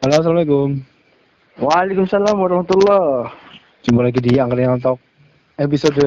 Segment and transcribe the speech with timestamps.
[0.00, 0.68] Halo, Assalamualaikum.
[1.60, 3.28] Waalaikumsalam warahmatullah.
[3.84, 5.00] Jumpa lagi di Angkringan Talk
[5.60, 6.00] episode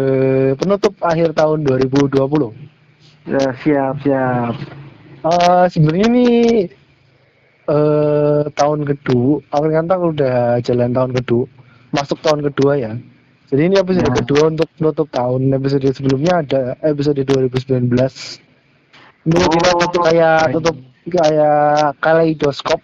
[0.57, 2.09] penutup akhir tahun 2020.
[3.29, 4.53] Ya, siap, siap.
[5.23, 6.27] Eh sebenarnya ini
[7.69, 11.45] eh tahun kedua, Angkringan Talk udah jalan tahun kedua,
[11.93, 12.91] masuk tahun kedua ya.
[13.53, 14.17] Jadi ini episode Ya.
[14.17, 15.53] kedua untuk penutup tahun.
[15.53, 18.41] Episode sebelumnya ada episode 2019.
[19.23, 22.81] Ini Oh, kita tutup kayak tutup kayak kaleidoskop.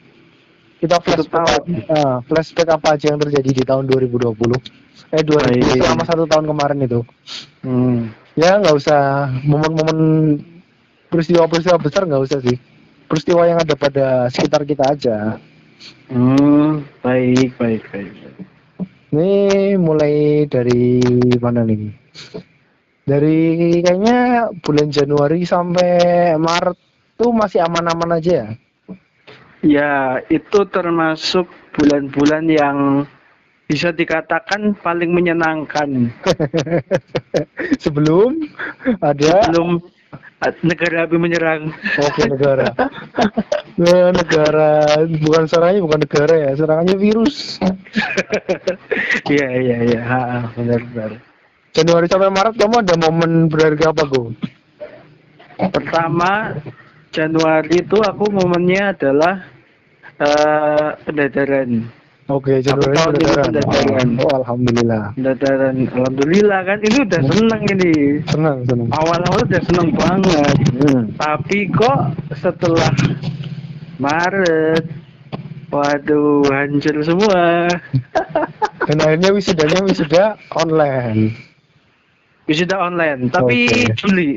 [0.80, 4.56] Kita flashback, ah, flashback apa aja yang terjadi di tahun 2020.
[5.12, 5.84] Eh 2000 Baik.
[5.84, 7.02] selama satu tahun kemarin itu.
[7.68, 8.16] Hmm.
[8.40, 10.00] Ya nggak usah momen-momen
[11.12, 12.56] peristiwa-peristiwa besar nggak usah sih.
[13.12, 15.36] Peristiwa yang ada pada sekitar kita aja.
[16.08, 18.14] Hmm, baik, baik, baik.
[19.10, 21.02] Ini mulai dari
[21.42, 21.90] mana nih?
[23.04, 23.38] Dari
[23.82, 25.90] kayaknya bulan Januari sampai
[26.38, 26.78] Maret
[27.18, 28.48] tuh masih aman-aman aja ya.
[29.60, 32.78] Ya, itu termasuk bulan-bulan yang
[33.70, 36.10] bisa dikatakan paling menyenangkan.
[37.84, 38.40] Sebelum
[39.04, 39.78] ada Belum
[40.42, 41.70] eh, negara api menyerang.
[42.02, 42.74] Oke negara.
[43.78, 47.36] Nah, negara bukan serangannya bukan negara ya, serangannya virus.
[49.30, 50.02] Iya, iya, iya.
[50.58, 51.12] Benar, benar.
[51.70, 54.34] Januari sampai Maret kamu ada momen berharga apa Go?
[55.70, 56.58] Pertama,
[57.10, 59.42] Januari itu aku momennya adalah
[60.22, 61.90] eh pendadaran.
[62.30, 63.46] Oke, Januari pendadaran.
[63.50, 64.10] pendadaran.
[64.22, 65.18] Oh, alhamdulillah.
[65.18, 67.94] Pendadaran, alhamdulillah kan ini udah seneng ini.
[68.30, 68.88] Senang, senang.
[68.94, 70.56] Awal-awal udah seneng banget.
[70.78, 71.04] Hmm.
[71.18, 72.00] Tapi kok
[72.38, 72.94] setelah
[73.98, 74.86] Maret,
[75.74, 77.66] waduh hancur semua.
[78.86, 81.34] Dan akhirnya wisudanya wisuda online.
[82.46, 83.98] Wisuda online, tapi Oke.
[83.98, 84.32] Juli.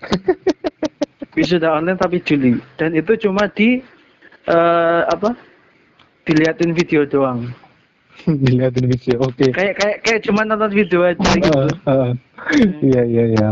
[1.32, 2.58] Wisuda online tapi Juli.
[2.74, 3.78] Dan itu cuma di
[4.44, 5.34] eh apa?
[6.22, 7.50] Diliatin video doang.
[8.44, 9.22] Dilihatin video.
[9.22, 9.48] Oke.
[9.50, 11.60] Kayak kayak kayak cuma nonton video aja gitu.
[12.82, 13.48] Iya, iya, iya.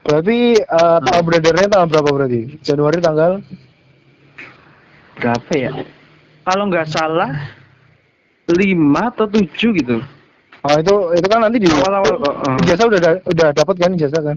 [0.00, 2.40] Berarti eh, tanggal beredarnya tanggal berapa berarti?
[2.60, 3.32] Januari tanggal
[5.14, 5.72] Berapa ya?
[6.40, 7.28] Kalau nggak salah
[8.48, 9.96] lima atau tujuh gitu.
[10.60, 12.34] Oh itu itu kan nanti di Awal-awal kok.
[12.40, 12.56] eh.
[12.64, 14.36] ijazah udah da- udah dapat kan ijazah kan?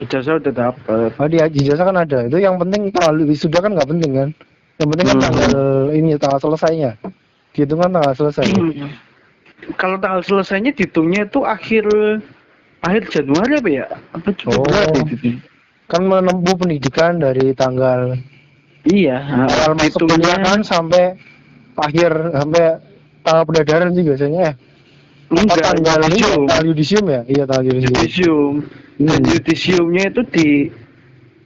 [0.00, 1.10] Ijazah udah dapet.
[1.20, 2.24] Oh di ijazah kan ada.
[2.24, 4.28] Itu yang penting tanggal wisuda kan nggak penting kan?
[4.80, 5.24] Yang penting kan Hmm.
[5.28, 5.52] tanggal
[5.92, 6.90] ini tanggal selesainya.
[7.52, 8.44] Dihitung kan tanggal selesai.
[8.48, 8.88] Hmm.
[9.76, 11.84] Kalau tanggal selesainya dihitungnya itu akhir
[12.80, 13.86] akhir Januari apa ya?
[14.16, 14.64] Apa Oh.
[14.64, 15.36] itu?
[15.84, 18.16] Kan menempuh pendidikan dari tanggal
[18.80, 21.12] Iya, awal masuk kuliah kan sampai
[21.76, 22.80] akhir sampai
[23.20, 24.52] tanggal pendadaran sih biasanya ya.
[25.28, 27.20] Enggak tanggal ini tanggal yudisium ya?
[27.28, 27.92] Iya tanggal yudisium.
[27.92, 28.54] Yudisium.
[29.00, 29.32] Dan Hmm.
[29.32, 30.48] yudisiumnya itu di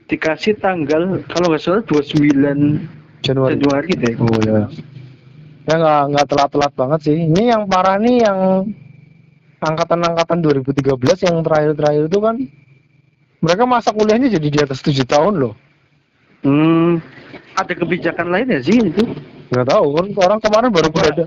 [0.05, 2.83] dikasih tanggal kalau nggak salah 29
[3.23, 3.55] Januari.
[3.57, 4.13] Januari deh.
[4.19, 4.67] Oh ya.
[5.65, 7.17] Ya nggak nggak telat-telat banget sih.
[7.25, 8.69] Ini yang parah nih yang
[9.57, 12.35] angkatan-angkatan 2013 yang terakhir-terakhir itu kan
[13.41, 15.53] mereka masa kuliahnya jadi di atas 7 tahun loh.
[16.45, 17.01] Hmm,
[17.57, 19.01] ada kebijakan lain ya sih itu?
[19.49, 21.01] Nggak tahu kan orang kemarin baru Apa?
[21.01, 21.25] ada.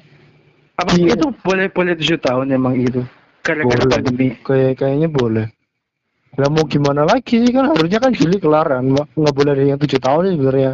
[0.78, 1.18] Apa Iya.
[1.18, 3.02] itu boleh boleh tujuh tahun emang itu?
[3.42, 3.90] Gara-gara Boleh.
[3.90, 4.28] pandemi.
[4.46, 5.46] Kayak kayaknya boleh.
[6.36, 8.84] Lah mau gimana lagi sih kan harusnya kan Juli kelar kan.
[8.90, 10.72] Nggak boleh ada yang 7 tahun sih sebenarnya.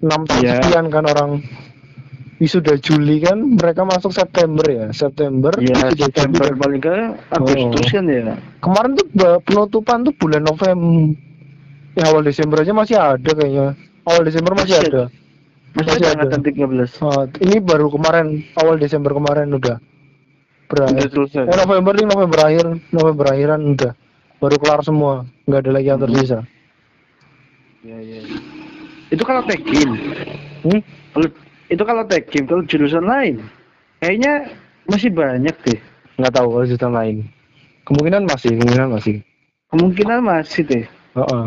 [0.00, 0.54] 6 tahun Iya.
[0.58, 1.30] sekian kan orang
[2.36, 4.86] wisuda Juli kan mereka masuk September ya.
[4.90, 6.58] September Iya, September Juli.
[6.58, 6.94] paling ke
[7.30, 7.90] Agustus Oh.
[7.92, 8.34] kan ya.
[8.58, 9.06] Kemarin tuh
[9.44, 11.14] penutupan tuh bulan November.
[11.94, 13.78] Ya awal Desember aja masih ada kayaknya.
[14.02, 15.02] Awal Desember masih Masih ada.
[15.74, 16.90] Masih, Masih ada angkatan 13.
[17.02, 18.26] Oh, ini baru kemarin
[18.58, 19.78] awal Desember kemarin udah.
[20.66, 21.06] Berakhir.
[21.06, 23.92] Eh, November nih November akhir, November akhiran udah.
[24.42, 26.42] Baru kelar semua, nggak ada lagi yang tersisa.
[27.84, 28.20] Iya, iya.
[29.12, 29.88] Itu kalau tekim.
[30.64, 30.80] Hmm?
[31.14, 31.28] Kalau
[31.68, 33.44] itu kalau tekim, kalau jurusan lain
[34.00, 34.52] kayaknya
[34.88, 35.80] masih banyak deh.
[36.20, 37.16] Nggak tahu kalau jurusan lain.
[37.84, 39.14] Kemungkinan masih, kemungkinan masih.
[39.68, 40.84] Kemungkinan masih deh.
[41.14, 41.46] Heeh.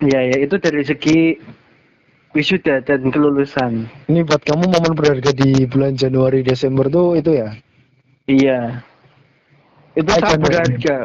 [0.00, 1.36] Iya, ya itu dari segi
[2.32, 3.86] wisuda dan kelulusan.
[4.08, 7.52] Ini buat kamu momen berharga di bulan Januari Desember tuh itu ya.
[8.30, 8.89] Iya.
[9.94, 10.38] Itu Januari.
[10.40, 10.98] berharga.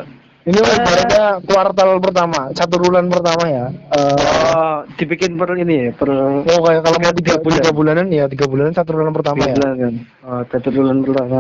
[0.46, 3.66] Ini ibaratnya kuartal pertama, satu bulan pertama ya.
[3.98, 4.18] Eh,
[4.56, 7.58] Oh, dibikin per ini ya, per oh kayak kalau mau tiga, bulan.
[7.58, 9.56] tiga bulanan ya, tiga bulanan satu bulan pertama tiga ya.
[9.58, 9.94] bulan kan.
[10.22, 11.40] Oh, satu bulan pertama.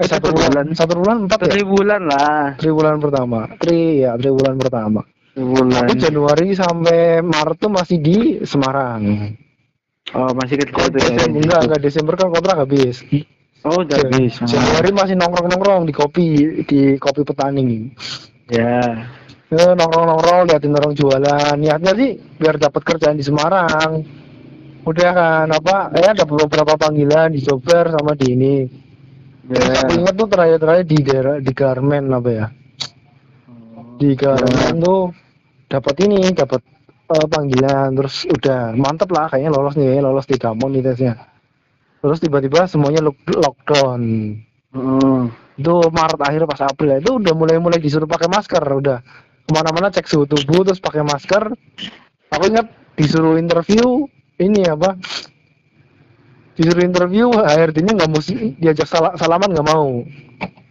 [0.00, 0.66] Eh, satu satu bulan, bulan.
[0.72, 1.52] satu bulan empat ya.
[1.60, 2.44] Bulan lah.
[2.56, 5.00] Triwulan pertama, tri ya triwulan pertama.
[5.36, 5.68] Bulan.
[5.84, 9.02] Tapi Januari sampai Maret tuh masih di Semarang.
[10.16, 11.28] Oh, masih kecil tuh ya.
[11.28, 13.04] Enggak, enggak Desember kan kontrak habis.
[13.60, 14.00] Oh, udah.
[14.48, 16.26] Januari masih nongkrong-nongkrong di kopi
[16.64, 17.92] di kopi petani.
[18.48, 19.04] Ya.
[19.52, 21.54] Ya, nongkrong-nongkrong liatin orang jualan.
[21.60, 24.00] Niatnya sih biar dapat kerjaan di Semarang.
[24.88, 25.92] Udah kan apa?
[25.92, 28.54] Ya dapat beberapa panggilan di Jober sama di ini.
[29.52, 29.84] Ya.
[29.84, 32.46] Aku ingat tuh terakhir-terakhir di daerah di Garmen apa ya?
[34.00, 35.12] Di Garmen tuh
[35.68, 36.64] dapat ini, dapat
[37.12, 41.29] eh, panggilan terus udah mantep lah kayaknya lolos nih, lolos di Damon nih tesnya.
[42.00, 44.00] Terus tiba-tiba semuanya lock- lockdown.
[44.72, 45.28] Hmm.
[45.54, 49.04] Itu Maret akhir pas April itu udah mulai-mulai disuruh pakai masker udah
[49.44, 51.52] ke mana-mana cek suhu tubuh terus pakai masker.
[52.30, 52.66] Aku ingat
[52.96, 54.08] disuruh interview
[54.38, 54.96] ini apa?
[56.56, 60.04] Disuruh interview HRD-nya nggak mesti diajak sala- salaman nggak mau.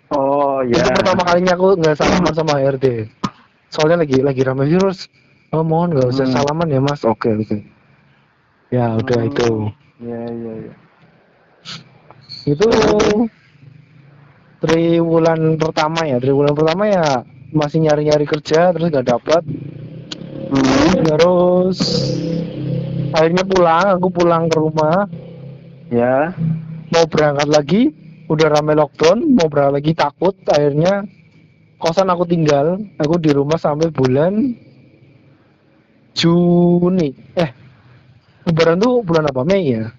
[0.09, 0.81] Oh ya.
[0.81, 3.05] Itu pertama kalinya aku nggak salaman sama HRD.
[3.69, 5.05] Soalnya lagi lagi ramai virus.
[5.49, 6.33] Oh mohon nggak usah Hmm.
[6.33, 7.01] salaman ya mas.
[7.05, 7.57] Oke oke.
[8.69, 9.29] Ya udah Hmm.
[9.29, 9.49] itu.
[10.01, 10.73] Ya ya ya.
[12.49, 12.67] Itu
[14.63, 16.17] triwulan pertama ya.
[16.17, 17.21] Triwulan pertama ya
[17.53, 19.43] masih nyari-nyari kerja terus nggak dapat.
[20.49, 21.05] Hmm.
[21.05, 21.79] Terus
[23.13, 23.85] akhirnya pulang.
[23.97, 25.05] Aku pulang ke rumah.
[25.93, 26.33] Ya.
[26.89, 27.81] Mau berangkat lagi.
[28.29, 29.37] Udah rame lockdown.
[29.37, 30.35] Mau berangkat lagi takut.
[30.49, 31.05] Akhirnya
[31.77, 32.81] kosan aku tinggal.
[32.97, 34.57] Aku di rumah sampai bulan
[36.17, 37.13] Juni.
[37.37, 37.49] Eh,
[38.49, 39.45] Lebaran tuh bulan apa?
[39.45, 39.93] Mei ya?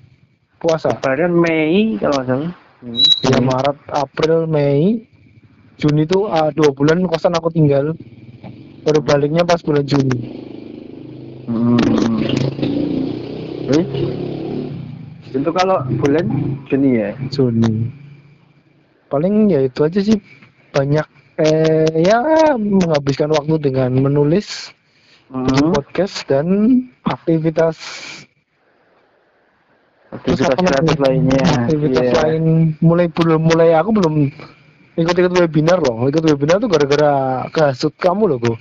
[0.60, 0.92] Puasa.
[0.92, 2.52] Lebaran Mei kalau salah.
[2.80, 2.96] Hmm.
[3.28, 5.04] Ya Maret, April, Mei,
[5.80, 7.96] Juni tuh ah, dua bulan kosan aku tinggal.
[8.84, 10.18] Baru baliknya pas bulan Juni.
[11.48, 11.80] Hmm.
[13.68, 13.88] Terus?
[15.32, 16.26] Itu kalau bulan
[16.68, 17.10] Juni ya.
[17.32, 17.88] Juni.
[19.08, 20.20] Paling ya itu aja sih
[20.70, 21.06] banyak
[21.40, 22.20] eh ya
[22.60, 24.70] menghabiskan waktu dengan menulis
[25.30, 25.70] Hmm.
[25.70, 26.46] podcast dan
[27.06, 27.78] aktivitas
[30.10, 31.42] Aktivitas kreatif lainnya.
[31.64, 32.14] aktivitas Iya.
[32.18, 32.42] lain
[32.82, 34.14] mulai belum mulai aku belum
[34.98, 37.12] ikut-ikut webinar loh ikut webinar tuh gara-gara
[37.48, 38.56] kasut kamu loh gue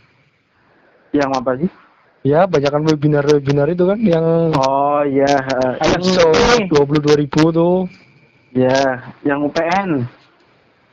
[1.12, 1.69] Yang apa sih?
[2.22, 5.25] ya banyakkan webinar webinar itu kan yang Oh iya.
[5.25, 7.75] eh, yang episode dua puluh dua ribu tuh
[8.50, 10.10] Ya, yang UPN.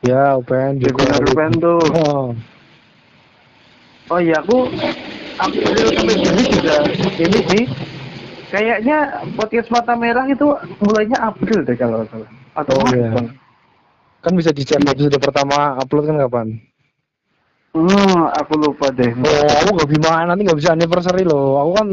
[0.05, 1.81] ya UPN juga Webinar UPN tuh.
[1.97, 2.26] oh,
[4.06, 4.69] Oh iya, aku
[5.37, 6.17] April sampai
[6.47, 6.76] juga
[7.17, 7.64] ini sih.
[8.56, 8.99] Kayaknya
[9.37, 10.49] podcast mata merah itu
[10.81, 12.31] mulainya April deh kalau salah.
[12.55, 13.12] Atau Oh, iya.
[13.12, 13.37] Bang.
[14.19, 16.47] kan bisa dicek episode pertama upload kan kapan
[17.70, 19.12] Hmm, aku lupa deh.
[19.12, 21.88] oh aku nggak bisa nanti nggak bisa anniversary loh aku kan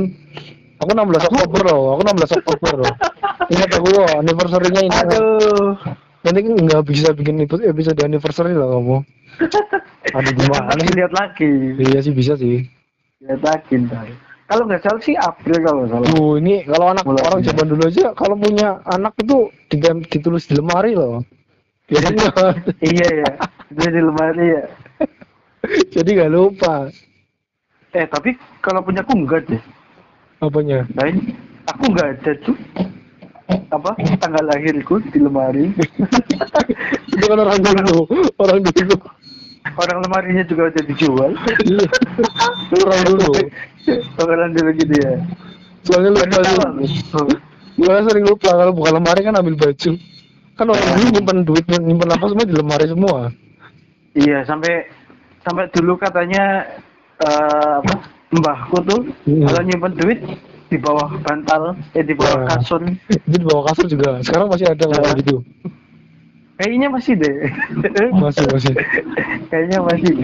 [0.80, 2.94] aku 16 Oktober loh aku 16 Oktober loh
[3.52, 5.76] ingat aku loh anniversary-nya ini Aduh.
[6.24, 8.98] nanti kan nggak bisa bikin episode anniversary loh kamu
[10.16, 11.52] Aduh, gimana lihat lagi.
[11.78, 12.66] iya sih bisa sih
[13.22, 14.08] Lihat lagi ntar.
[14.54, 16.08] Kalau nggak salah sih April kalau nggak salah.
[16.14, 17.26] Uh, ini kalau anak Mulai.
[17.26, 21.26] orang zaman dulu aja kalau punya anak itu digam- ditulis di lemari loh.
[21.90, 22.30] Biasanya
[22.86, 23.32] iya ya.
[23.74, 24.64] Di lemari ya.
[25.98, 26.86] jadi nggak lupa
[27.98, 29.62] Eh tapi kalau punya aku enggak deh.
[30.38, 30.86] apanya.
[30.94, 31.34] Lain,
[31.66, 32.58] aku nggak ada tuh.
[33.74, 35.74] Apa tanggal lahirku di lemari.
[37.14, 38.06] itu kan orang dulu,
[38.38, 38.98] orang dulu.
[39.64, 41.32] Orang lemarinya juga udah dijual.
[41.64, 41.88] Iya.
[42.70, 43.32] Itu orang dulu.
[44.20, 45.14] Orang dulu gitu ya.
[45.84, 47.34] Soalnya lupa aku.
[47.74, 49.92] Gua sering lupa kalau buka lemari kan ambil baju.
[50.54, 53.32] Kan orang dulu nyimpen duit, nyimpen apa semua di lemari semua.
[54.14, 54.86] Iya sampai
[55.42, 56.70] sampai dulu katanya
[57.18, 57.94] eh, apa
[58.30, 59.48] mbahku tuh Hmm.
[59.48, 60.20] kalau nyimpen duit
[60.70, 62.58] di bawah bantal eh di bawah Wah.
[62.58, 64.22] kasur Jadi di bawah kasur juga.
[64.22, 64.96] Sekarang masih ada Iya.
[65.00, 65.36] kayak gitu.
[66.64, 67.36] Kayaknya masih deh
[68.24, 68.74] Masih, masih.
[69.52, 70.16] kayaknya masih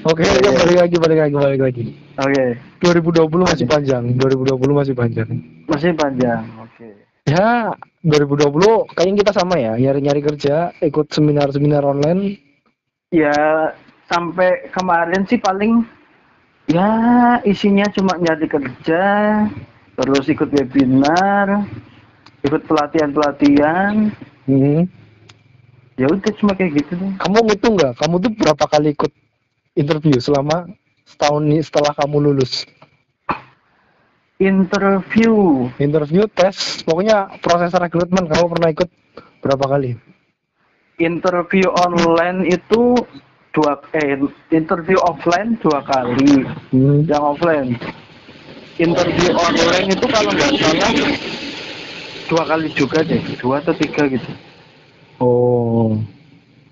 [0.00, 0.56] Oke, Iya, ya, iya.
[0.56, 1.82] balik lagi, balik lagi, balik lagi.
[2.16, 2.44] oke
[2.80, 5.28] 2020 masih panjang, 2020 masih panjang.
[5.66, 6.88] masih panjang oke
[7.26, 8.48] Ya, 2020
[8.88, 12.38] kayaknya kita sama ya, nyari-nyari kerja, ikut seminar-seminar online.
[13.10, 13.34] ya
[14.06, 15.82] sampai kemarin sih paling
[16.64, 16.88] ya
[17.42, 19.02] isinya cuma nyari kerja
[19.94, 21.66] terus ikut webinar
[22.40, 23.94] ikut pelatihan pelatihan
[24.42, 24.86] Hmm.
[26.00, 27.92] Ya udah cuma kayak gitu deh Kamu ngitung nggak?
[28.00, 29.12] Kamu tuh berapa kali ikut
[29.76, 30.64] interview selama
[31.04, 32.64] setahun nih setelah kamu lulus?
[34.40, 38.88] interview Interview, tes, pokoknya proses rekrutmen kamu pernah ikut
[39.38, 39.92] berapa kali?
[40.96, 42.92] interview online itu
[43.50, 44.20] dua eh
[44.52, 47.08] interview offline dua kali Hmm.
[47.08, 47.72] yang offline
[48.76, 50.90] interview online itu kalau nggak salah
[52.28, 54.28] dua kali juga deh dua atau tiga gitu
[55.20, 56.00] Oh.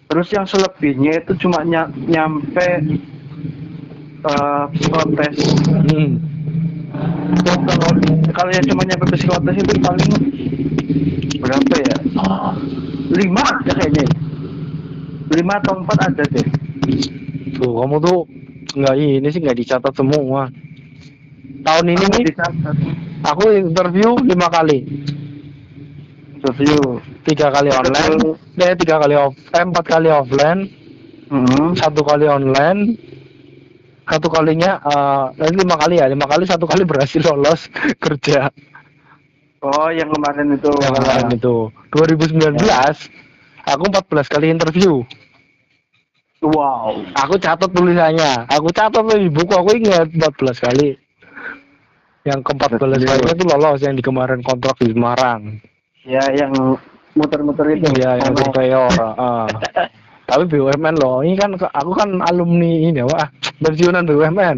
[0.09, 2.67] terus yang selebihnya itu cuma ny- nyampe
[4.19, 5.37] eh psikotes
[5.89, 6.19] Hmm.
[7.45, 7.93] Kalau
[8.35, 10.11] kalau yang cuma nyampe psikotes itu paling
[11.39, 11.97] berapa ya
[13.15, 14.05] lima ada kayaknya
[15.29, 16.47] lima atau empat ada deh
[17.59, 18.19] Tuh, kamu tuh
[18.79, 20.47] nggak ini sih nggak dicatat semua.
[21.67, 22.75] Tahun ini nih dicatat.
[23.27, 24.87] aku interview lima kali,
[26.47, 27.03] Review.
[27.29, 28.17] Tiga kali online,
[28.57, 30.61] eh tiga kali off, eh, empat kali offline,
[31.29, 31.77] Hmm.
[31.77, 32.97] satu kali online,
[34.09, 34.81] satu kalinya
[35.37, 37.69] eh lima kali ya, lima kali satu kali berhasil lolos
[38.05, 38.49] kerja.
[39.61, 40.71] Oh, yang kemarin itu.
[40.79, 41.57] yang kemarin itu
[41.91, 42.63] 2019
[43.67, 45.03] aku 14 kali interview
[46.39, 47.03] Wow.
[47.19, 50.95] aku catat tulisannya aku catat di buku aku ingat 14 kali
[52.23, 53.03] yang ke 14 Betul.
[53.03, 55.59] kalinya itu lolos yang di kemarin kontrak di Semarang
[56.07, 56.55] Ya, yang
[57.19, 57.87] muter-muter itu.
[57.95, 58.39] iya yang Ono.
[58.41, 59.47] surveyor ah.
[60.29, 63.27] tapi BUMN loh ini kan aku kan alumni ini wah
[63.59, 64.57] pensiunan BUMN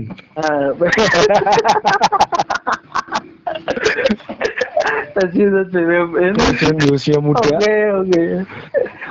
[5.11, 6.35] Tadi itu BUMN.
[6.35, 8.23] pensiun di usia muda Oke, oke.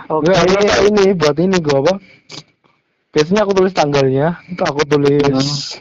[0.10, 0.26] Oke.
[0.26, 1.94] Enggak, ini, ini buat ini gua apa?
[3.10, 5.78] Biasanya aku tulis tanggalnya, aku tulis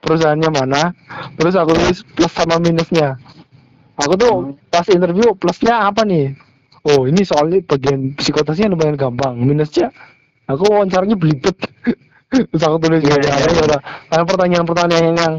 [0.00, 0.82] perusahaannya mana,
[1.36, 3.16] terus aku tulis plus sama minusnya.
[3.96, 4.56] Aku tuh Hmm.
[4.68, 6.32] pas interview plusnya apa nih?
[6.82, 9.94] Oh ini soalnya bagian psikotesnya lumayan gampang, minusnya
[10.50, 11.54] aku wawancaranya belibet.
[12.50, 13.64] terus aku tulis Iya, yeah, iya, iya.
[13.76, 15.34] ya, Karena pertanyaan-pertanyaan yang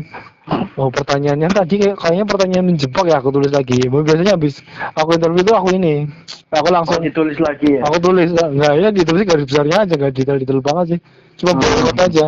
[0.75, 3.79] Oh pertanyaannya tadi kayak, kayaknya pertanyaan menjebak ya aku tulis lagi.
[3.88, 4.59] Biasanya habis
[4.91, 6.03] aku interview itu aku ini,
[6.51, 7.81] aku Oh, langsung ditulis lagi ya.
[7.88, 11.00] Aku tulis enggak ya ditulis garis besarnya aja enggak detail-detail banget sih.
[11.39, 11.95] Cuma Hmm.
[11.95, 12.25] aja.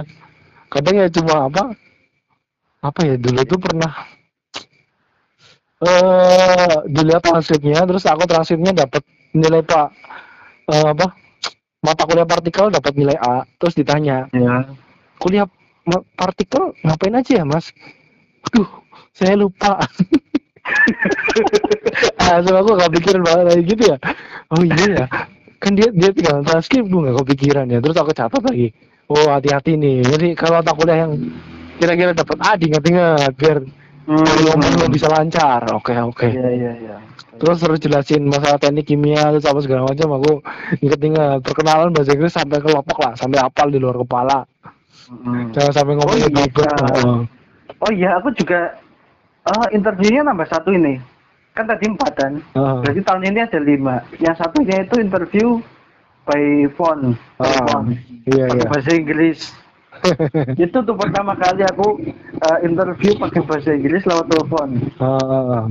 [0.72, 1.64] Kadang ya cuma apa?
[2.80, 3.92] Apa ya dulu tuh pernah
[5.86, 9.06] eh dilihat transkripnya terus aku transkripnya dapat
[9.38, 9.88] nilai Pak
[10.74, 11.08] eh, apa?
[11.86, 14.66] Mata kuliah partikel dapat nilai A, terus ditanya, Ya.
[15.22, 15.46] "Kuliah
[16.18, 17.70] partikel ngapain aja ya, Mas?"
[18.50, 18.66] Aduh,
[19.14, 19.78] saya lupa.
[22.26, 23.98] ah, so aku gak pikiran banget kayak gitu ya.
[24.50, 25.06] Oh iya ya.
[25.62, 27.78] Kan dia dia tinggal transkrip gue gak kepikiran ya.
[27.82, 28.74] Terus aku catat lagi.
[29.06, 30.02] Oh hati-hati nih.
[30.06, 31.14] Jadi kalau tak kuliah yang
[31.78, 33.58] kira-kira dapat A diingat-ingat biar
[34.06, 34.22] Hmm.
[34.22, 35.66] ngomong bisa lancar.
[35.74, 36.30] Oke oke.
[36.30, 36.96] Iya, iya, iya.
[37.36, 40.32] Terus terus jelasin masalah teknik kimia terus apa segala macam aku
[40.80, 44.46] inget-inget perkenalan bahasa Inggris sampai kelompok lah sampai hafal di luar kepala
[45.06, 45.54] Hmm.
[45.54, 47.14] jangan sampai ngomong Oh, iya.
[47.78, 48.74] Oh iya, aku juga
[49.46, 50.98] eh, interviewnya nambah satu ini.
[51.54, 52.34] Kan tadi empat kan.
[52.56, 54.02] Berarti tahun ini ada lima.
[54.18, 55.62] Yang satunya itu interview
[56.26, 56.42] by
[56.74, 57.14] phone.
[57.38, 57.94] By Ah, phone.
[58.26, 59.54] iya iya bahasa Inggris.
[60.66, 61.88] itu tuh pertama kali aku
[62.36, 64.70] eh, interview pakai bahasa Inggris lewat telepon.
[64.98, 65.66] Ah.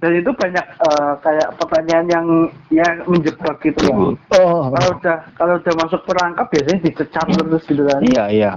[0.00, 2.26] Dan itu banyak eh, kayak pertanyaan yang
[2.68, 3.96] ya menjebak gitu ya.
[4.38, 8.00] oh Kalau udah kalau udah masuk perangkap biasanya dicecar terus gitu kan.
[8.02, 8.52] iya iya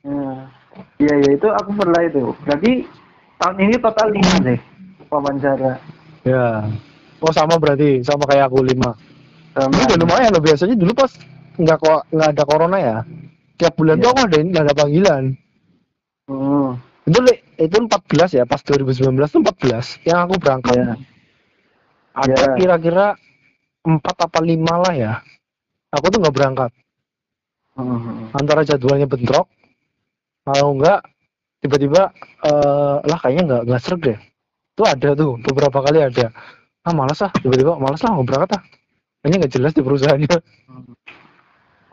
[0.00, 0.46] Hmm.
[0.96, 2.30] Iya iya itu aku pernah itu.
[2.40, 2.86] Berarti
[3.36, 4.60] tahun ini total lima deh
[5.08, 5.82] wawancara.
[6.22, 6.62] Ya.
[7.18, 8.94] Oh sama berarti sama kayak aku lima.
[9.50, 11.10] Sama- Ini udah lumayan loh biasanya dulu pas
[11.56, 12.96] nggak kok nggak ada corona ya.
[13.56, 14.02] Tiap bulan Iya.
[14.04, 15.24] tuh aku ada ini ada panggilan.
[16.28, 16.70] Hmm.
[17.06, 17.18] Itu
[17.56, 20.74] itu 14 ya pas 2019 tuh 14 yang aku berangkat.
[20.76, 20.94] Iya.
[22.16, 22.54] Ada Iya.
[22.60, 23.06] kira-kira
[23.86, 25.12] empat apa lima lah ya.
[25.94, 26.70] Aku tuh nggak berangkat.
[27.76, 28.32] Hmm.
[28.32, 29.48] Antara jadwalnya bentrok,
[30.42, 31.04] kalau enggak
[31.60, 32.12] tiba-tiba
[32.44, 34.18] eh lah kayaknya nggak nggak serg deh.
[34.76, 36.32] Itu ada tuh beberapa kali ada.
[36.84, 38.62] Ah malas ah tiba-tiba malas lah nggak berangkat ah.
[39.22, 40.36] Kayaknya nggak jelas di perusahaannya.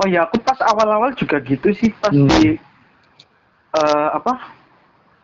[0.04, 2.28] Oh ya aku pas awal-awal juga gitu sih pas Hmm.
[2.28, 2.60] di
[3.74, 4.36] eh, apa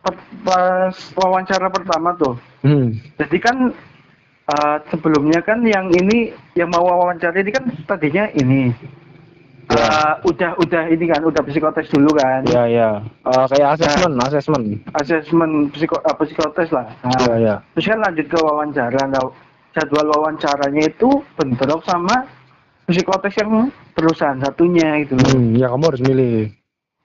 [0.00, 2.34] per- pas wawancara pertama tuh.
[2.64, 2.96] Hmm.
[3.20, 3.56] Jadi kan
[4.48, 8.72] eh, sebelumnya kan yang ini yang mau wawancara ini kan tadinya ini
[9.70, 9.86] Ya.
[9.86, 12.42] Eh, udah udah ini kan udah psikotes dulu kan.
[12.42, 12.90] Iya iya.
[13.22, 14.62] Eh, kayak asesmen, asesmen.
[14.98, 16.90] Asesmen psiko, eh, psikotes lah.
[17.06, 17.54] Nah, Iya iya.
[17.78, 18.98] Terus kan lanjut ke wawancara.
[19.06, 19.30] Nah,
[19.70, 22.26] jadwal wawancaranya itu bentrok sama
[22.90, 25.14] psikotes yang perusahaan satunya itu.
[25.16, 26.50] Hmm, ya kamu harus milih.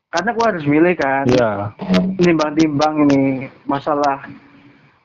[0.09, 1.25] Karena gua harus milih kan.
[1.27, 1.49] Iya.
[2.17, 3.21] Nimbang-timbang ini
[3.63, 4.25] masalah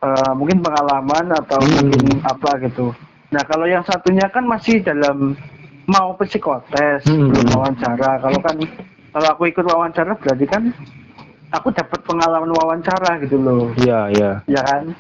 [0.00, 1.92] eh, mungkin pengalaman atau Hmm.
[1.92, 2.88] mungkin apa gitu.
[3.30, 5.36] Nah, kalau yang satunya kan masih dalam
[5.84, 7.28] mau psikotes Hmm.
[7.28, 8.16] belum wawancara.
[8.18, 8.56] Kalau kan
[9.12, 10.72] kalau aku ikut wawancara berarti kan
[11.50, 13.74] aku dapat pengalaman wawancara gitu loh.
[13.76, 14.30] Iya iya.
[14.46, 14.94] ya kan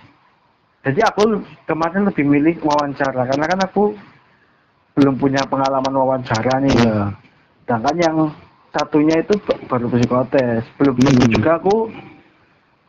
[0.80, 3.94] jadi aku kemarin lebih milih wawancara karena kan aku
[4.92, 7.14] belum punya pengalaman wawancara nih Iya.
[7.62, 8.16] sedangkan yang
[8.70, 9.34] satunya itu
[9.66, 11.30] baru psikotes belum Hmm.
[11.30, 11.76] juga aku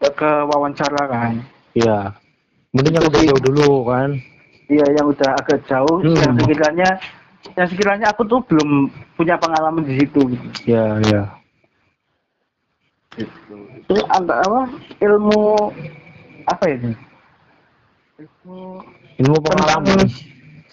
[0.02, 1.34] ke wawancara kan
[1.72, 2.12] Iya.
[2.72, 4.10] Mending yang udah jauh dulu kan.
[4.68, 6.16] iya yang udah agak jauh Hmm.
[6.16, 6.90] yang sekiranya
[7.58, 10.48] yang sekiranya aku tuh belum punya pengalaman di situ gitu.
[10.66, 11.22] Iya iya.
[13.12, 14.62] itu antara apa
[15.04, 15.68] ilmu
[16.48, 16.94] apa ya ini
[18.16, 18.80] ilmu
[19.20, 20.08] Ilmu tentang pengalaman.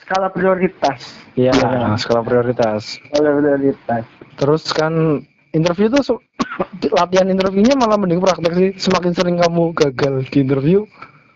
[0.09, 2.01] Skala prioritas Iya, Iya.
[2.01, 2.97] skala prioritas.
[2.97, 4.03] skala prioritas
[4.41, 5.21] Terus kan
[5.53, 6.17] interview tuh
[6.99, 10.89] latihan interviewnya malah mending praktek sih semakin sering kamu gagal di interview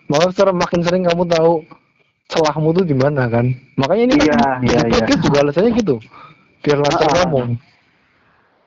[0.08, 1.60] malah semakin sering kamu tahu
[2.32, 5.16] celahmu tuh di mana kan makanya ini Iya, kan, iya, iya.
[5.20, 6.00] juga alasannya gitu
[6.64, 7.16] biar lancar ah.
[7.28, 7.60] ngomong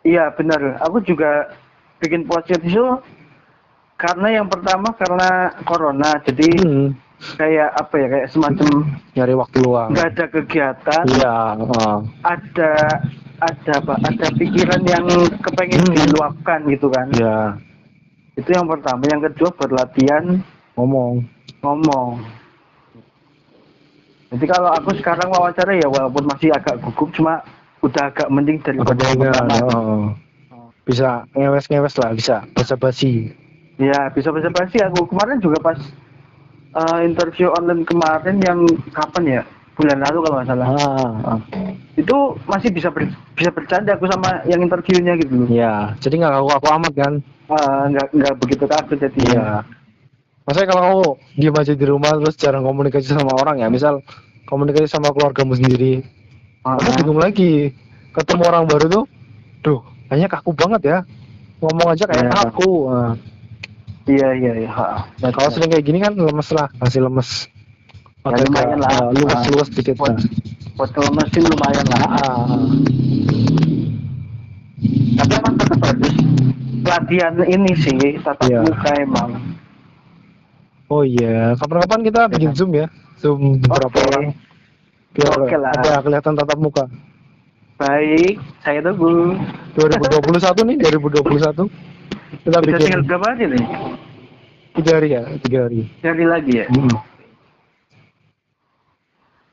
[0.05, 0.77] Iya benar.
[0.85, 1.49] Aku juga
[1.97, 3.01] bikin podcast itu
[3.97, 6.93] karena yang pertama karena corona, jadi hmm,
[7.35, 8.69] kayak apa ya kayak semacam
[9.13, 11.97] nyari waktu luang nggak ada kegiatan, iya ah.
[12.23, 12.71] ada
[13.35, 13.93] ada apa?
[14.01, 15.05] Ada pikiran yang
[15.39, 15.95] kepengen Hmm.
[15.95, 17.07] diluapkan gitu kan.
[17.11, 17.59] iya
[18.35, 19.03] Itu yang pertama.
[19.05, 20.39] Yang kedua berlatihan
[20.75, 21.23] ngomong
[21.59, 22.19] ngomong.
[24.31, 27.39] Jadi kalau aku sekarang wawancara ya walaupun masih agak gugup cuma
[27.79, 29.55] udah agak mending Kepengen, pertama.
[29.69, 30.03] oh.
[30.83, 33.29] bisa ngewes-ngewes lah bisa basa-basi
[33.75, 35.77] Ya bisa bisa pasti aku kemarin juga pas
[36.75, 38.59] eh, interview online kemarin yang
[38.91, 39.41] kapan ya
[39.75, 41.39] bulan lalu kalau nggak salah ah, ah.
[41.95, 42.15] itu
[42.45, 46.49] masih bisa ber- bisa bercanda aku sama yang interviewnya gitu loh ya jadi nggak aku
[46.53, 47.13] aku amat kan
[47.45, 49.49] Eh, nggak nggak begitu kaget jadi Iya.
[50.45, 51.01] Maksudnya kalau kamu
[51.37, 54.01] diem aja di rumah terus jarang komunikasi sama orang ya, misal
[54.45, 56.01] komunikasi sama keluargamu sendiri,
[56.61, 57.73] Ah, kamu bingung lagi.
[58.13, 59.03] Ketemu orang baru tuh,
[59.61, 60.97] duh, kayaknya kaku banget ya.
[61.61, 62.33] Ngomong aja kayak Iya.
[62.33, 62.71] kaku.
[62.89, 63.13] Nah,
[64.05, 64.71] iya iya iya
[65.19, 67.49] nah, kalau sering kayak gini kan lemes lah, masih lemes.
[68.25, 69.13] Ya, lumayan lah.
[69.13, 70.25] luas-luas dikit buat lah.
[70.73, 72.57] buat kalau mesin lumayan lah Ah,
[75.15, 76.13] tapi emang tetap bagus
[76.81, 78.61] pelatihan ini sih tatap Iya.
[78.61, 79.29] muka emang
[80.85, 82.85] oh iya, kapan-kapan kita bikin zoom ya,
[83.17, 84.05] zoom beberapa Oke.
[84.05, 84.25] orang.
[85.13, 85.71] Biar Oke lah.
[85.73, 86.85] ada kelihatan tatap muka.
[87.75, 89.33] baik saya tunggu
[89.73, 91.65] 2021 nih, 2021.
[92.43, 93.65] Kita udah bikin tinggal berapa hari nih
[94.75, 95.81] tiga hari ya, tiga hari.
[96.03, 96.91] hari lagi ya Hmm.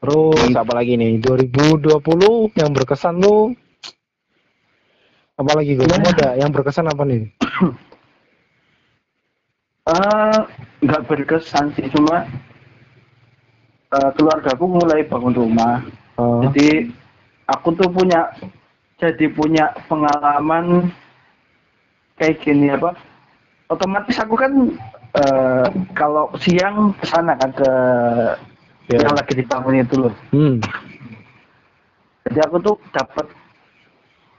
[0.02, 1.22] Terus apa lagi nih?
[1.22, 3.54] 2020 yang berkesan lu
[5.38, 5.86] apa lagi gue?
[5.86, 5.94] Ya.
[6.02, 7.30] ada yang berkesan apa nih?
[9.82, 10.38] Eh,
[10.78, 12.22] nggak berkesan sih cuma
[13.90, 15.82] eh, keluargaku mulai bangun rumah
[16.22, 16.86] Oh, jadi
[17.50, 18.30] aku tuh punya
[19.02, 20.92] jadi punya pengalaman
[22.16, 22.92] kayak gini apa
[23.68, 24.52] otomatis aku kan
[25.16, 27.70] eh, kalau siang ke sana kan ke
[28.90, 28.98] Ya.
[28.98, 30.58] yang lagi dibangun itu loh hmm.
[32.26, 33.30] jadi aku tuh dapat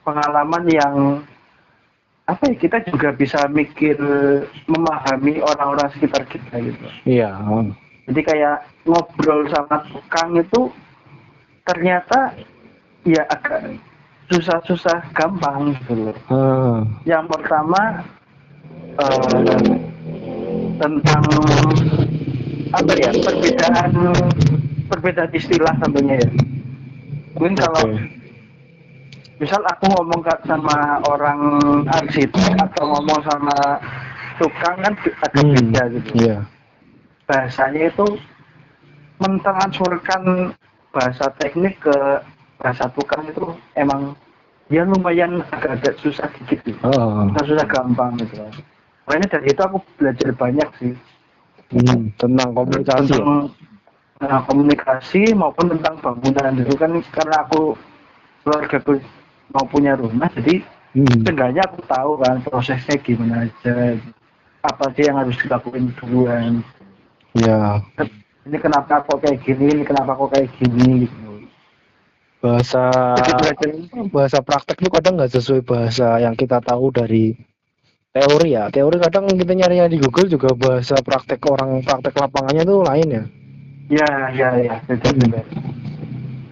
[0.04, 0.94] pengalaman yang
[2.28, 3.96] apa ya kita juga bisa mikir
[4.68, 7.40] memahami orang-orang sekitar kita gitu Iya.
[7.40, 7.72] oh.
[8.04, 10.68] jadi kayak ngobrol sama tukang itu
[11.64, 12.36] ternyata
[13.08, 13.80] ya agak
[14.28, 16.16] susah-susah gampang gitu loh.
[16.28, 17.80] Ah, Yang pertama
[18.96, 19.68] eh,
[20.76, 21.24] tentang
[22.74, 23.90] apa ya perbedaan
[24.88, 26.30] perbedaan istilah tentunya ya.
[27.36, 27.98] Mungkin kalau oke.
[29.36, 31.40] misal aku ngomong sama orang
[31.90, 33.56] arsitek atau ngomong sama
[34.38, 36.10] tukang kan agak Hmm, beda gitu.
[36.22, 36.36] Iya.
[37.24, 38.06] bahasanya itu
[39.16, 40.52] mentransferkan
[40.92, 41.94] bahasa teknik ke
[42.64, 44.16] bahasa tukang itu emang
[44.72, 46.80] ya lumayan agak-agak susah dikit gitu.
[46.80, 48.40] Oh, Susah, gampang gitu.
[49.04, 50.92] Makanya dari itu aku belajar banyak sih
[51.76, 53.12] hmm, tentang komunikasi.
[53.12, 53.52] tentang
[54.24, 57.76] nah, komunikasi maupun tentang bangunan itu kan karena aku
[58.40, 58.96] keluarga aku
[59.52, 61.26] mau punya rumah jadi Hmm.
[61.26, 63.98] seenggaknya aku tahu kan prosesnya gimana aja
[64.62, 66.62] apa sih yang harus dilakuin duluan
[67.34, 67.82] Ya,
[68.46, 71.23] ini kenapa kok kayak gini, ini kenapa kok kayak gini gitu.
[72.44, 72.92] Bahasa
[74.12, 77.32] bahasa praktek itu kadang nggak sesuai bahasa yang kita tahu dari
[78.12, 78.68] teori ya.
[78.68, 83.24] Teori kadang kita nyari di Google juga bahasa praktek orang praktek lapangannya tuh lain ya.
[83.88, 84.76] ya ya ya.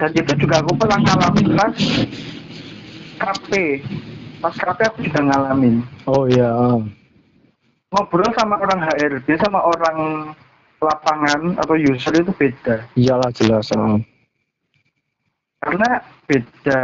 [0.01, 1.77] Dan itu juga aku pernah ngalamin pas
[3.21, 3.51] KP.
[4.41, 5.85] Pas KP aku juga ngalamin.
[6.09, 6.49] Oh iya.
[6.49, 6.81] ah.
[7.93, 10.33] Ngobrol sama orang HRD sama orang
[10.81, 12.89] lapangan atau user itu beda.
[12.97, 13.69] Iyalah jelas.
[13.77, 14.01] ah.
[15.63, 16.81] Karena beda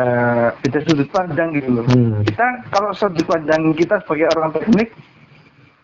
[0.62, 1.84] beda sudut pandang gitu loh.
[1.90, 2.22] Hmm.
[2.22, 4.94] Kita kalau sudut pandang kita sebagai orang teknik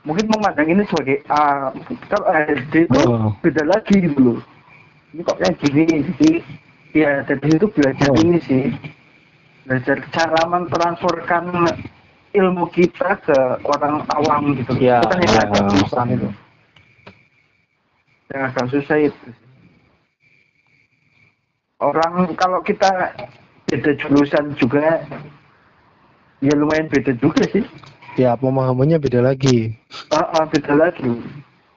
[0.06, 1.74] mungkin memandang ini sebagai A.
[2.06, 3.34] Kalau HRD itu Oh.
[3.42, 4.38] beda lagi gitu loh.
[5.10, 6.30] Ini kok kayak gini, jadi
[6.94, 8.22] ya dari situ belajar Oh.
[8.22, 8.70] ini sih.
[9.66, 11.50] Belajar cara mentransferkan
[12.30, 14.76] ilmu kita ke orang awam gitu.
[14.78, 15.66] Ya, itu kan yang ya.
[15.82, 16.28] susah itu.
[18.30, 19.28] Yang agak susah itu.
[21.82, 23.12] Orang kalau kita
[23.66, 25.02] beda jurusan juga
[26.38, 27.64] ya lumayan beda juga sih.
[28.14, 29.74] Ya pemahamannya beda lagi.
[30.14, 31.10] Ah, ah, beda lagi.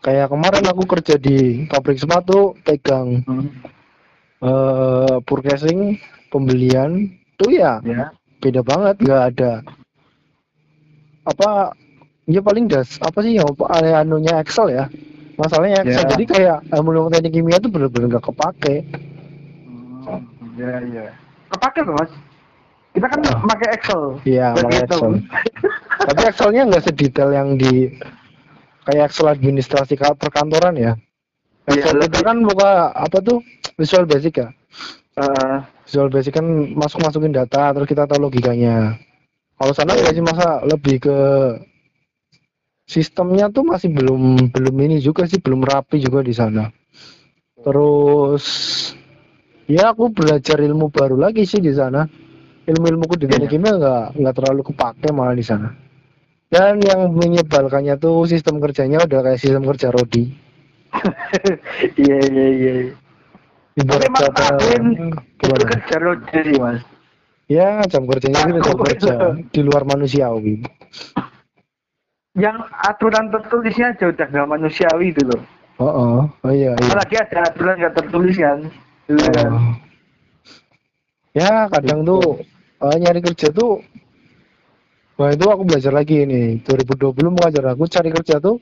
[0.06, 3.50] Kayak kemarin aku kerja di pabrik sepatu, pegang Hmm.
[4.38, 5.98] eh purchasing,
[6.30, 7.10] pembelian,
[7.42, 8.14] tuh ya Ya.
[8.38, 9.52] beda banget, nggak ada
[11.28, 11.76] apa
[12.24, 13.68] ya paling das apa sih yang apa
[14.00, 14.88] anunya Excel ya
[15.36, 16.12] masalahnya Excel Ya.
[16.16, 18.88] jadi kayak ilmu teknik kimia tuh bener-bener nggak kepake
[20.58, 21.06] Iya iya.
[21.48, 22.12] Kepake loh mas.
[22.92, 23.46] Kita kan Ah.
[23.46, 24.02] pakai Excel.
[24.26, 24.82] Iya, pakai.
[24.84, 25.12] Excel.
[26.00, 27.94] tapi Excelnya nggak sedetail yang di
[28.84, 30.94] kayak Excel administrasi ka- perkantoran ya
[31.68, 33.42] Iya, Excel kita lebih- kan buka apa tuh
[33.76, 34.50] Visual Basic ya
[35.16, 38.96] Eh, Visual Basic kan masuk masukin data terus kita tahu logikanya
[39.54, 41.18] kalau sana nggak sih masa lebih ke
[42.84, 46.72] sistemnya tuh masih belum belum ini juga sih belum rapi juga di sana
[47.60, 48.46] terus
[49.68, 52.08] ya aku belajar ilmu baru lagi sih di sana
[52.64, 53.54] ilmu-ilmuku di teknik Iya.
[53.54, 55.72] kimia nggak nggak terlalu kepake malah di sana
[56.48, 60.32] dan yang menyebalkannya tuh sistem kerjanya udah kayak sistem kerja Rodi
[62.00, 62.74] Iya iya iya.
[63.76, 65.06] Ibarat kata akuin itu
[65.38, 66.82] gimana kerja rodi sih mas.
[67.46, 69.14] ya jam kerjanya itu jam kerja
[69.46, 70.64] di luar manusiawi
[72.34, 75.42] Yang aturan tertulisnya aja udah nggak manusiawi itu loh.
[75.78, 78.60] oh, oh, oh iya iya Apalagi ada aturan nggak tertulis kan.
[79.08, 79.72] Oh.
[81.32, 82.44] Ya kadang tuh
[82.84, 83.80] eh, nyari kerja tuh
[85.18, 88.62] Wah itu aku belajar lagi ini 2020 mengajar aku cari kerja tuh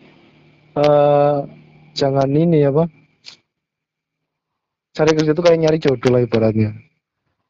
[0.76, 1.38] eh
[1.92, 2.88] jangan ini apa
[4.96, 6.72] cari kerja tuh kayak nyari jodoh lah ibaratnya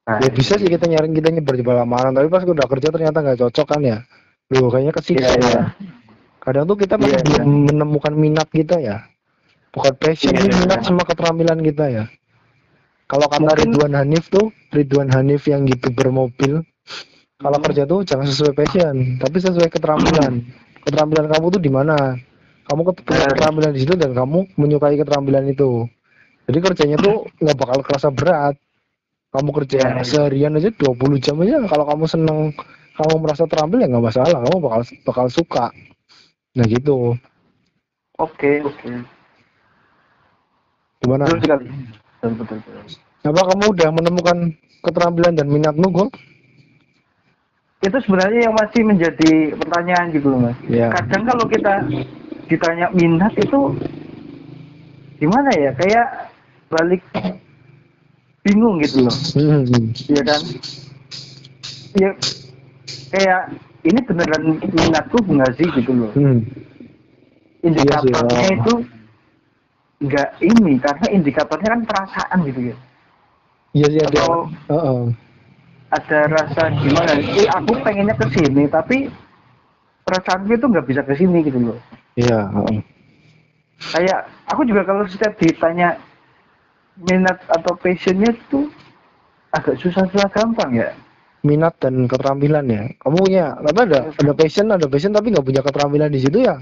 [0.06, 3.26] Nah, ya bisa sih kita nyari kita nyebar nyebar lamaran tapi pas udah kerja ternyata
[3.26, 3.98] nggak cocok kan ya
[4.54, 5.50] loh kayaknya Iya, kesiksa iya.
[5.50, 5.64] ya.
[6.46, 9.02] kadang tuh kita masih Iya, belum menemukan minat kita ya
[9.74, 10.58] bukan passion Iya, sih, iya.
[10.62, 12.04] minat sama keterampilan kita ya
[13.06, 16.66] kalau kata Mungkin- Ridwan Hanif tuh Ridwan Hanif yang gitu bermobil
[17.36, 17.66] kalau Hmm.
[17.66, 20.42] kerja tuh jangan sesuai passion tapi sesuai keterampilan
[20.82, 21.96] keterampilan kamu tuh di mana
[22.66, 23.30] kamu punya Eh.
[23.30, 25.86] keterampilan di situ dan kamu menyukai keterampilan itu
[26.46, 28.56] jadi kerjanya tuh nggak bakal kerasa berat
[29.30, 30.04] kamu kerja Ya, ya.
[30.04, 32.40] seharian aja 20 jam aja kalau kamu seneng
[32.96, 35.66] kamu merasa terampil ya nggak masalah kamu bakal bakal suka
[36.54, 37.14] nah gitu
[38.16, 38.88] Oke oke.
[40.98, 41.66] gimana Betul sekali.
[42.34, 42.58] Betul betul.
[42.66, 43.30] betul.
[43.30, 44.38] apa kamu udah menemukan
[44.82, 46.10] keterampilan dan minatmu kok
[47.86, 50.58] Itu sebenarnya yang masih menjadi pertanyaan gitu loh mas.
[50.66, 51.74] ya Kadang kalau kita
[52.50, 53.78] ditanya minat itu
[55.22, 55.70] gimana ya?
[55.78, 56.34] Kayak
[56.74, 57.02] balik
[58.42, 59.16] bingung gitu loh.
[59.38, 59.94] Hmm.
[60.10, 60.42] Iya kan?
[61.94, 62.10] Ya
[63.14, 63.42] kayak
[63.86, 66.12] ini beneran minatku nggak sih gitu loh.
[66.18, 66.42] Hmm.
[67.62, 68.56] Indikatornya Iya oh.
[68.58, 68.74] itu
[69.96, 72.76] nggak ini karena indikatornya kan perasaan gitu ya.
[73.72, 75.02] iya sih ada Atau- Heeh.
[75.86, 77.14] Ada rasa gimana?
[77.16, 79.08] Eh aku pengennya ke sini tapi
[80.04, 81.80] perasaanku itu nggak bisa ke sini gitu loh.
[82.16, 82.80] iya heeh.
[83.76, 85.96] Kayak aku juga kalau setiap ditanya
[86.98, 88.72] minat atau passionnya itu
[89.52, 90.90] agak susah-susah gampang ya.
[91.46, 95.62] minat dan keterampilan ya kamu punya apa ada ada passion ada passion tapi nggak punya
[95.62, 96.58] keterampilan di situ ya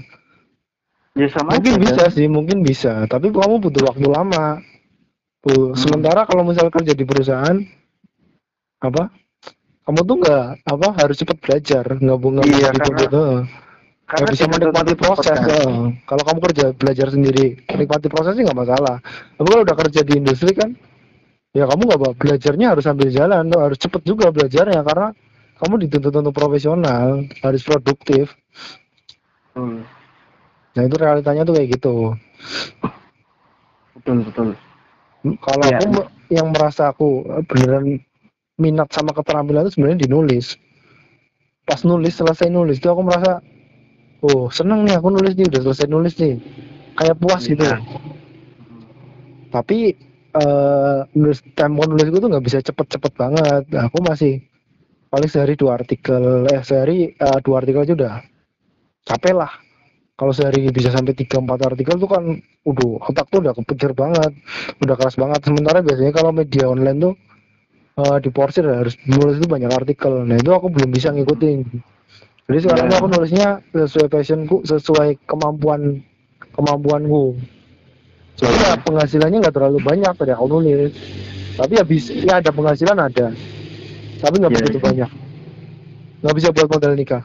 [1.14, 2.10] Ya sama mungkin aja, bisa kan?
[2.10, 3.06] sih mungkin bisa.
[3.06, 4.58] Tapi kamu butuh waktu lama.
[5.40, 5.78] Tuh Hmm.
[5.78, 7.54] sementara kalau misal kerja di perusahaan
[8.80, 9.14] apa?
[9.84, 13.24] Kamu tuh nggak apa harus cepat belajar nggak bunga Iya, gitu karena- gitu
[14.04, 15.96] Karena bisa menikmati proses kan.
[16.04, 19.00] kalau kamu kerja belajar sendiri menikmati proses sih nggak masalah.
[19.34, 20.72] Tapi kalau udah kerja di industri kan
[21.52, 25.08] ya kamu nggak ba- belajarnya harus sambil jalan tuh harus cepet juga belajarnya karena
[25.56, 28.32] kamu dituntut untuk profesional harus produktif.
[29.54, 29.86] Betul,
[30.74, 31.94] nah itu realitanya tuh kayak gitu
[33.94, 34.48] betul, betul.
[35.40, 35.78] kalau Iya.
[35.78, 35.88] aku
[36.28, 38.02] yang merasa aku eh, beneran
[38.54, 40.58] minat sama keterampilan itu sebenarnya di nulis
[41.64, 43.40] pas nulis selesai nulis itu aku merasa
[44.20, 46.36] oh seneng nih aku nulis nih udah selesai nulis nih
[46.94, 47.78] kayak puas gitu Iya.
[49.48, 49.94] tapi
[50.34, 54.42] eh nulis tempo nulisku tuh nggak bisa cepet-cepet banget Nah, aku masih
[55.08, 58.14] paling sehari dua artikel eh sehari eh, dua artikel aja udah
[59.06, 59.52] capek lah
[60.14, 64.30] kalau sehari bisa sampai tiga empat artikel tuh kan udah otak tuh udah kepejar banget
[64.78, 65.42] udah keras banget.
[65.42, 67.14] Sementara biasanya kalau media online tuh
[67.98, 70.22] eh, diporsir harus nulis itu banyak artikel.
[70.22, 71.66] Nah itu aku belum bisa ngikutin.
[72.46, 75.98] Jadi sekarang tuh aku nulisnya sesuai passionku sesuai kemampuan
[76.54, 77.34] kemampuanku.
[78.38, 80.94] Jadi ya penghasilannya nggak terlalu banyak dari aku nulis.
[81.58, 83.34] Tapi ya bisa ya ada penghasilan ada.
[84.22, 84.84] Tapi nggak Iya, begitu iya.
[84.86, 85.10] banyak.
[86.22, 87.24] Nggak bisa buat modal nikah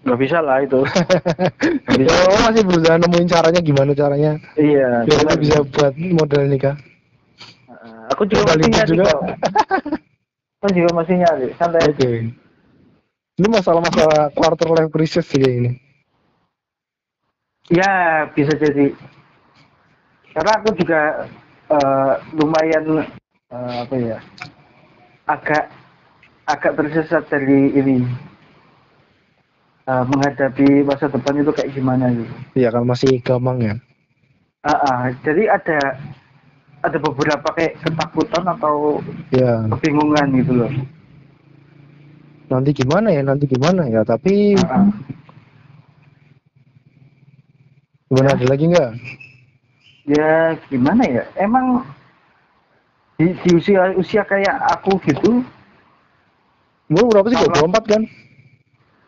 [0.00, 0.80] Nggak bisa lah itu.
[0.80, 2.24] Nggak ya, bisa.
[2.24, 5.04] aku masih berusaha nemuin caranya gimana caranya Iya.
[5.04, 6.76] biar aku bisa buat modal nikah
[7.70, 9.12] Uh, Aku juga masih nyari juga.
[10.60, 11.46] Aku juga masih nyari.
[11.56, 11.80] Santai.
[11.88, 12.08] oke
[13.40, 15.70] ini masalah-masalah quarter life crisis sih ini
[17.68, 17.88] Ya
[18.34, 18.92] bisa jadi.
[20.30, 21.24] Karena aku juga
[21.70, 23.06] eh, lumayan
[23.48, 24.18] eh, apa ya
[25.24, 25.64] agak
[26.44, 28.02] agak tersesat dari ini
[29.90, 32.30] eh, menghadapi masa depan itu kayak gimana gitu.
[32.54, 33.74] Iya kan masih gampang ya.
[34.62, 35.78] Ah, ah, jadi ada
[36.80, 39.00] ada beberapa kayak ketakutan atau
[39.34, 40.70] Ya, kebingungan gitu loh.
[42.50, 44.02] nanti gimana ya, nanti gimana ya.
[44.02, 44.86] Tapi Ah, ah.
[48.06, 48.90] gimana ada lagi nggak?
[50.06, 51.22] Ya gimana ya?
[51.38, 51.86] Emang
[53.16, 55.44] di, di usia usia kayak aku gitu,
[56.90, 57.38] Umur berapa sih?
[57.38, 57.62] Apa?
[57.70, 58.02] 24 kan?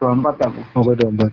[0.03, 0.61] 24 aku.
[0.75, 1.31] Oh, gue 24.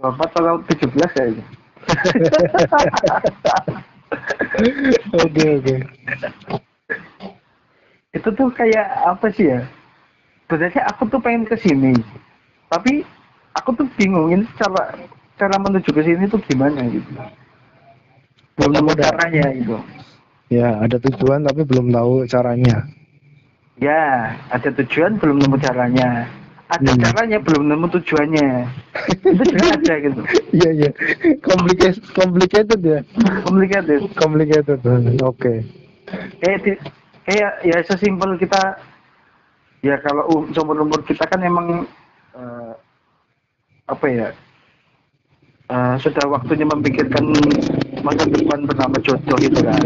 [0.00, 1.44] 24 atau 17 kayaknya.
[5.14, 5.76] Oke, oke.
[8.14, 9.66] itu tuh kayak apa sih ya?
[10.46, 11.98] Sebenarnya aku tuh pengen ke sini,
[12.70, 13.02] tapi
[13.58, 14.94] aku tuh bingung ini cara
[15.34, 17.10] cara menuju ke sini tuh gimana gitu.
[18.54, 19.02] Belum Udah.
[19.02, 19.74] caranya gitu.
[20.52, 22.86] Ya, ada tujuan tapi belum tahu caranya.
[23.82, 26.30] Ya, ada tujuan belum nemu caranya.
[26.64, 27.00] Ada Hmm.
[27.00, 28.48] caranya belum nemu tujuannya.
[29.20, 30.20] itu juga ada gitu.
[30.50, 30.90] Iya, iya.
[31.38, 33.00] Complicated, complicated ya.
[33.44, 34.00] Complicated.
[34.16, 34.78] Complicated.
[35.20, 35.60] Oke.
[36.40, 36.82] Kayak di-
[37.24, 38.80] kayak ya sesimpel kita
[39.80, 41.84] ya kalau um, seumur umur kita kan emang
[42.32, 42.72] eh,
[43.84, 44.28] apa ya
[45.68, 47.24] eh, sudah waktunya memikirkan
[48.00, 49.80] masa depan bersama jodoh gitu kan.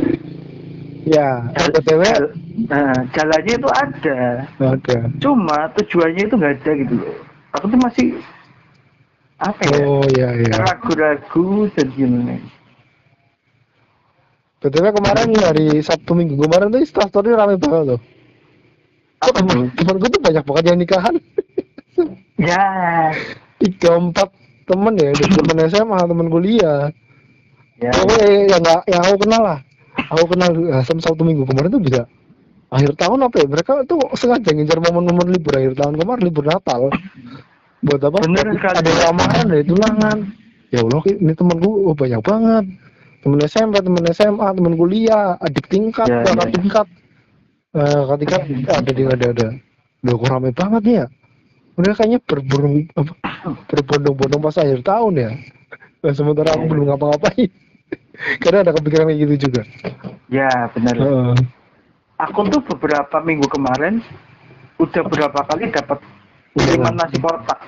[1.08, 2.32] Ya, jal-
[2.68, 4.18] nah, jalannya itu ada,
[4.60, 4.96] ada.
[5.16, 7.16] cuma tujuannya itu nggak ada gitu loh.
[7.56, 8.20] Aku tuh masih
[9.40, 9.78] apa ya?
[9.88, 10.52] Oh, iya, iya.
[10.68, 12.36] Ragu-ragu dan gimana?
[14.58, 18.00] BTW kemarin hari Sabtu Minggu kemarin tuh Insta story rame banget loh.
[19.22, 21.14] Apa temen, gue tuh banyak banget yang nikahan.
[22.38, 22.66] Ya,
[23.58, 24.30] Tiga empat
[24.66, 26.90] temen ya, temen SMA, temen kuliah.
[27.82, 27.90] ya.
[27.90, 29.58] Pokoknya yang nggak, yang aku kenal lah.
[30.08, 32.02] Aku kenal eh, sama Sabtu Minggu kemarin tuh bisa
[32.68, 33.46] akhir tahun apa ya?
[33.48, 36.92] Mereka tuh sengaja ngincar momen-momen libur akhir tahun kemarin libur Natal.
[37.78, 38.18] Buat apa?
[38.26, 38.46] Bener.
[38.58, 40.18] Ada lamaran, ada tunangan.
[40.68, 42.64] Ya Allah, ini temenku oh, banyak banget.
[43.18, 46.52] Temen SMP, temen SMA, temen kuliah, adik tingkat, Ya, kakak ya.
[46.54, 46.86] tingkat.
[47.74, 49.48] Eh, kakak tingkat ada di ada ada.
[50.06, 51.06] Loh kok rame banget nih ya?
[51.78, 53.12] Mereka kayaknya berbondong apa?
[53.70, 55.30] Berbondong-bondong pas akhir tahun ya.
[55.98, 56.70] Nah, sementara aku Ya.
[56.70, 57.50] belum ngapa-ngapain.
[58.42, 59.62] Karena ada kepikiran kayak gitu juga.
[60.26, 60.94] Ya, benar.
[60.98, 61.34] Heeh.
[62.18, 64.02] Aku tuh beberapa minggu kemarin
[64.82, 66.02] udah berapa kali dapat
[66.58, 67.60] kiriman nasi kotak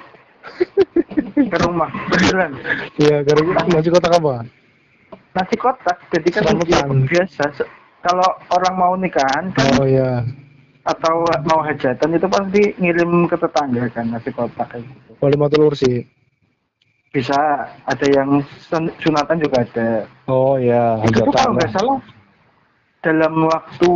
[1.39, 1.91] ke rumah.
[2.11, 2.59] Beneran.
[2.99, 4.43] Iya, karena nasi kotak apa?
[5.31, 6.59] Nasi kotak, jadi kan
[7.07, 7.45] biasa.
[8.01, 10.25] Kalau orang mau nikahan kan Oh iya.
[10.89, 15.47] atau mau hajatan itu pasti ngirim ke tetangga kan nasi kotak kayak gitu.
[15.53, 16.09] Telur sih.
[17.13, 17.37] Bisa
[17.85, 20.09] ada yang sun- sunatan juga ada.
[20.31, 21.99] Oh iya, Itu tuh kalau nggak salah
[23.03, 23.91] dalam waktu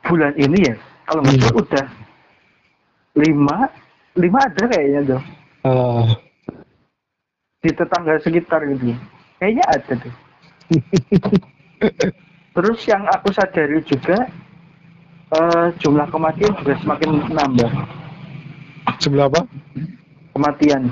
[0.00, 1.44] bulan ini ya, kalau nggak Hmm.
[1.44, 1.86] salah udah
[3.12, 3.56] lima,
[4.16, 5.22] lima ada kayaknya tuh
[5.60, 6.08] Ah,
[7.60, 8.96] di tetangga sekitar gitu.
[9.36, 10.14] Kayaknya ada tuh.
[12.56, 14.16] Terus yang aku sadari juga
[15.30, 17.70] eh, jumlah kematian juga semakin nambah.
[18.96, 19.40] sebelah apa?
[20.32, 20.88] Kematian.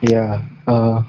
[0.00, 0.38] Iya.
[0.64, 1.02] ah.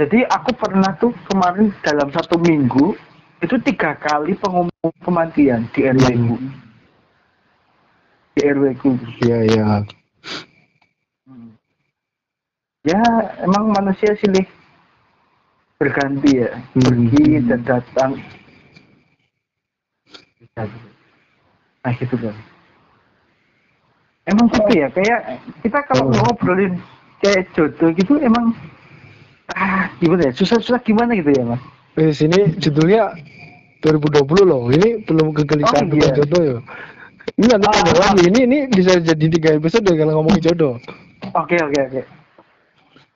[0.00, 2.96] Jadi aku pernah tuh kemarin dalam satu minggu
[3.44, 6.36] itu tiga kali pengumuman kematian di RW ku.
[8.32, 8.96] Di RW ku.
[9.20, 9.64] Iya, iya.
[12.80, 13.02] Ya
[13.44, 14.48] emang manusia silih
[15.76, 16.80] berganti ya, Hmm.
[16.80, 18.10] pergi dan datang.
[21.84, 22.36] Nah gitu kan.
[24.24, 26.16] Emang gitu ya, kayak kita kalau Oh.
[26.24, 26.80] ngobrolin
[27.20, 28.56] kayak jodoh gitu emang
[29.56, 31.60] ah gimana ya, susah-susah gimana gitu ya mas.
[31.98, 33.12] Eh, sini judulnya
[33.82, 34.68] 2020 loh.
[34.70, 36.12] Ini belum kegelisahan Oh, iya.
[36.12, 36.58] tentang jodoh ya.
[37.36, 38.00] Ini nanti panjang ah.
[38.12, 38.22] lagi.
[38.28, 40.74] Ini ini bisa jadi tiga episode kalau ngomongin jodoh.
[41.36, 42.02] Oke oke oke.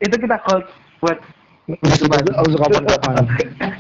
[0.03, 0.61] Itu kita call
[1.01, 1.19] buat
[1.65, 2.13] masuk
[2.61, 3.25] kapan-kapan.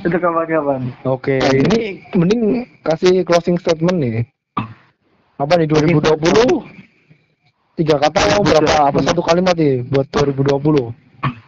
[0.00, 0.80] itu kapan-kapan.
[1.04, 4.24] Oke, ini mending kasih closing statement nih.
[5.36, 6.64] Apa nih 2020?
[7.74, 8.72] Tiga kata mau berapa?
[8.88, 11.03] Apa satu kalimat nih buat 2020?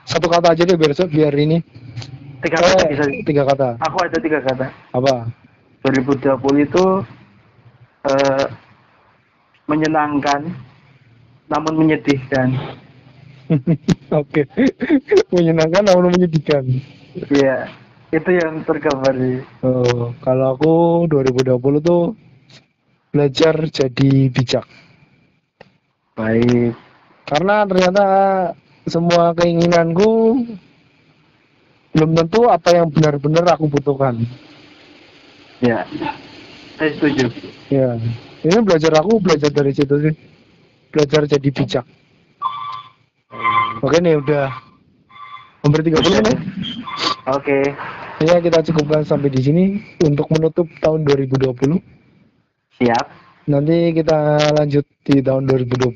[0.06, 1.58] Satu kata aja deh biar biar ini.
[2.40, 3.04] Tiga kata Eh, bisa.
[3.26, 3.68] tiga kata.
[3.82, 4.66] Aku ada tiga kata.
[4.92, 5.26] Apa?
[5.82, 6.84] 2020 itu
[8.06, 8.46] eh,
[9.66, 10.46] menyenangkan
[11.46, 12.54] namun menyedihkan.
[14.22, 14.46] Oke.
[15.30, 16.66] Menyenangkan namun menyedihkan.
[17.30, 17.70] Iya,
[18.10, 20.72] itu yang tergambar di Oh, kalau aku
[21.06, 22.02] 2020 tuh
[23.10, 24.66] belajar jadi bijak.
[26.12, 26.74] baik.
[27.26, 28.04] Karena ternyata
[28.86, 30.42] semua keinginanku
[31.96, 34.20] belum tentu apa yang benar-benar aku butuhkan.
[35.64, 35.88] Ya,
[36.76, 37.32] saya setuju.
[37.72, 37.96] Ya,
[38.44, 40.14] ini belajar aku belajar dari situ sih.
[40.92, 41.86] Belajar jadi bijak.
[43.84, 44.48] Oke nih udah
[45.60, 46.38] hampir 30 menit.
[47.28, 47.58] Oke.
[48.24, 49.64] Ya kita cukupkan sampai di sini
[50.00, 51.76] untuk menutup tahun 2020.
[52.80, 53.06] Siap.
[53.48, 55.92] Nanti kita lanjut di tahun 2021.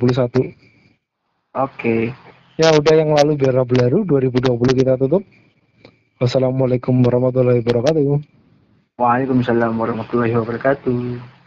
[1.56, 2.12] Oke.
[2.60, 5.24] Ya udah yang lalu biar berlalu 2020 kita tutup.
[6.20, 8.20] Wassalamualaikum warahmatullahi wabarakatuh.
[9.00, 11.39] Waalaikumsalam warahmatullahi wabarakatuh.